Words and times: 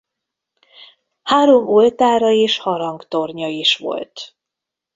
Három 1.23 1.67
oltára 1.67 2.29
és 2.31 2.57
harangtornya 2.59 3.47
is 3.47 3.77
volt. 3.77 4.35